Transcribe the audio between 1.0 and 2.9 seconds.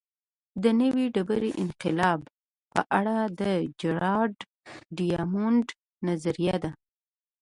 ډبرې انقلاب په